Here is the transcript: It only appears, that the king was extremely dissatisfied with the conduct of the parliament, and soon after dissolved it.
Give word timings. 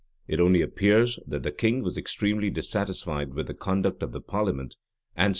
It 0.27 0.39
only 0.39 0.63
appears, 0.63 1.19
that 1.27 1.43
the 1.43 1.51
king 1.51 1.83
was 1.83 1.95
extremely 1.95 2.49
dissatisfied 2.49 3.35
with 3.35 3.45
the 3.45 3.53
conduct 3.53 4.01
of 4.01 4.13
the 4.13 4.19
parliament, 4.19 4.75
and 4.75 4.75
soon 4.75 4.89
after 4.89 4.89
dissolved 5.19 5.27
it. 5.29 5.29